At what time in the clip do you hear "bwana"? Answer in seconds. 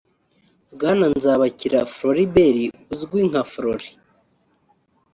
0.73-1.05